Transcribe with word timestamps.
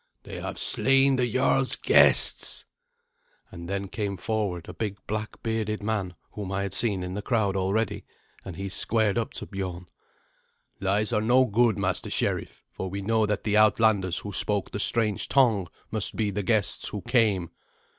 "They 0.23 0.41
have 0.41 0.57
slain 0.57 1.17
the 1.17 1.31
jarl's 1.31 1.75
guests." 1.75 2.65
And 3.51 3.69
then 3.69 3.87
came 3.87 4.17
forward 4.17 4.67
a 4.67 4.73
big 4.73 4.97
black 5.05 5.43
bearded 5.43 5.83
man 5.83 6.15
whom 6.31 6.51
I 6.51 6.63
had 6.63 6.73
seen 6.73 7.03
in 7.03 7.13
the 7.13 7.21
crowd 7.21 7.55
already, 7.55 8.05
and 8.43 8.55
he 8.55 8.67
squared 8.67 9.19
up 9.19 9.31
to 9.33 9.45
Biorn. 9.45 9.85
"Lies 10.79 11.13
are 11.13 11.21
no 11.21 11.45
good, 11.45 11.77
master 11.77 12.09
sheriff, 12.09 12.63
for 12.71 12.89
we 12.89 13.03
know 13.03 13.27
that 13.27 13.43
the 13.43 13.57
outlanders 13.57 14.17
who 14.17 14.33
spoke 14.33 14.71
the 14.71 14.79
strange 14.79 15.27
tongue 15.29 15.67
must 15.91 16.15
be 16.15 16.31
the 16.31 16.41
guests 16.41 16.87
who 16.87 17.03
came." 17.03 17.51